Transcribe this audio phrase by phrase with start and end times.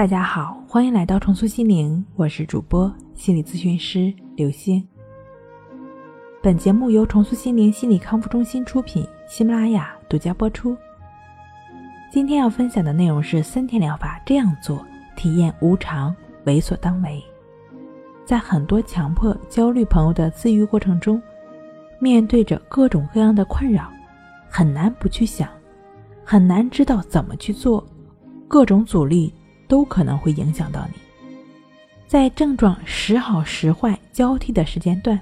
[0.00, 4.82] 大家好，欢迎来到重塑心灵，我是主播心理咨询师刘星。
[6.42, 10.74] 本节目由重塑心灵心理康复中心出品，喜马拉雅独家播出。
[12.10, 14.82] 今天要分享的内容是森田疗法这样做，
[15.16, 17.22] 体验无常，为所当为。
[18.24, 21.20] 在很多强迫焦虑朋友的自愈过程中，
[21.98, 23.92] 面对着各种各样的困扰，
[24.48, 25.46] 很难不去想，
[26.24, 27.86] 很难知道怎么去做，
[28.48, 29.30] 各种阻力
[29.70, 31.00] 都可能会影响到你。
[32.08, 35.18] 在症状时好时坏交替的时间段。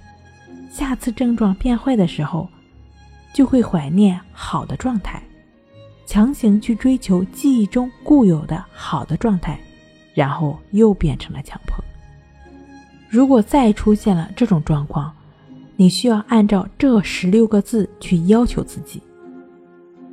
[0.71, 2.49] 下次症状变坏的时候，
[3.35, 5.23] 就会怀念好的状态，
[6.07, 9.59] 强行去追求记忆中固有的好的状态，
[10.15, 11.85] 然后又变成了强迫。
[13.09, 15.13] 如果再出现了这种状况，
[15.77, 19.03] 你需要按照这十六个字去要求自己：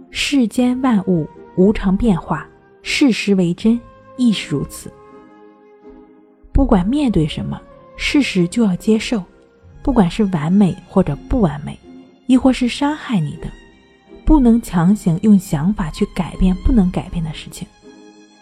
[0.10, 1.28] 世间万物
[1.58, 2.48] 无常变化，
[2.82, 3.80] 事实为真，
[4.18, 4.92] 亦是如此。
[6.52, 7.62] 不管面对什么，
[7.98, 9.24] 事实就要接受。
[9.84, 11.78] 不管是完美或者不完美，
[12.26, 13.48] 亦或是伤害你的，
[14.26, 17.68] 不能强行用想法去改变不能改变的事情，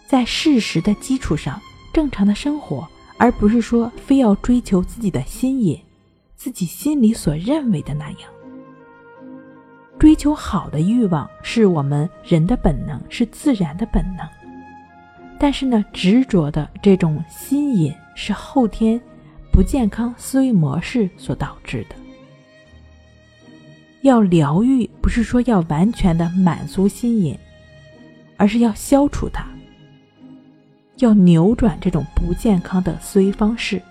[0.08, 1.60] 在事实的基础上
[1.92, 5.84] 正常的生活，而不是说非要追求自己的心意，
[6.38, 8.20] 自己心里所认为的那样。
[10.00, 14.26] 追求好的欲望是我们人的本能，是自然的本能，
[15.44, 18.98] 但是呢，执着的这种心瘾是后天。
[19.52, 21.96] 不健康思维模式所导致的。
[24.04, 27.38] 要疗愈，不是说要完全的满足心瘾，
[28.38, 29.46] 而是要消除它，
[31.00, 33.82] 要扭转这种不健康的思维方式。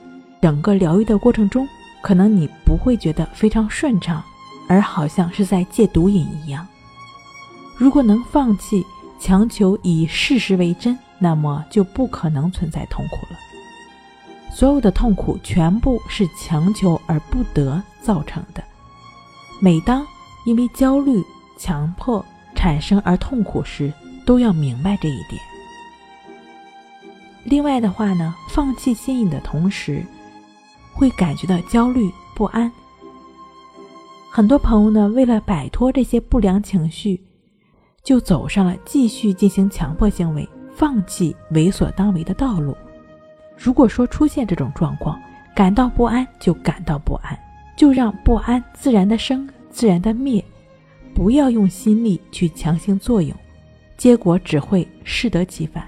[0.41, 1.69] 整个疗愈的过程中，
[2.01, 4.25] 可能你不会觉得非常顺畅，
[4.71, 6.67] 而好像是在戒毒瘾一样。
[7.77, 8.83] 如果能放弃
[9.21, 13.39] 强求以事实为真，那么就不可能存在痛苦了。
[14.53, 18.63] 所有的痛苦全部是强求而不得造成的。
[19.61, 20.05] 每当
[20.45, 21.23] 因为焦虑、
[21.57, 22.25] 强迫
[22.57, 23.93] 产生而痛苦时，
[24.27, 25.41] 都要明白这一点。
[27.45, 30.05] 另外的话呢，放弃心瘾的同时，
[30.93, 32.71] 会感觉到焦虑不安。
[34.31, 37.23] 很多朋友呢，为了摆脱这些不良情绪，
[38.03, 42.77] 就走上了继续进行强迫行为、放弃为所当为的道路。
[43.57, 45.21] 如果说出现这种状况，
[45.55, 47.39] 感到不安就感到不安，
[47.77, 50.45] 就让不安自然的生，自然的灭，
[51.15, 53.37] 不要用心力去强行作用，
[53.97, 55.87] 结果只会适得其反。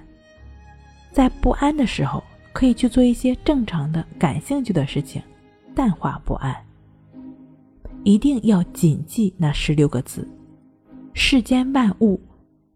[1.10, 2.22] 在不安的时候，
[2.52, 5.22] 可以去做一些正常的、感兴趣的事情，
[5.74, 6.54] 淡化不安。
[8.02, 10.28] 一定要谨记那十六个字：
[11.14, 12.20] 世间万物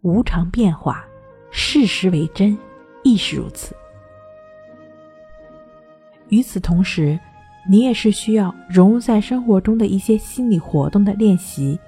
[0.00, 1.04] 无常变化，
[1.50, 2.56] 事实为真，
[3.02, 3.74] 亦是如此。
[6.28, 7.18] 与此同时，
[7.68, 11.78] 你也是需要融入在生活中的一些心理活动的练习，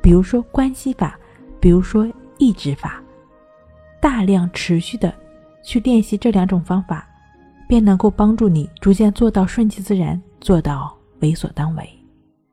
[0.00, 1.18] 比如说关系法，
[1.60, 3.02] 比如说意志法，
[4.00, 5.12] 大量持续的
[5.62, 7.08] 去练习这两种方法，
[7.68, 11.88] 便能够帮助你逐渐做到顺其自然，做到为所当为。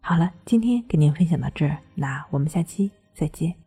[0.02, 3.65] 好了，今天给您分享到这儿，那我们下期再见。